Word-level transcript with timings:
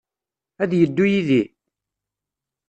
Ad 0.63 0.71
yeddu 0.75 1.05
yid-i? 1.11 1.43